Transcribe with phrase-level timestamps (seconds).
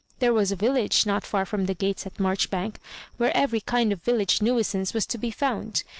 [0.17, 2.77] There was a village, not far from the gates at Marchbank,
[3.17, 5.83] where every kind of village nuisance was to be found.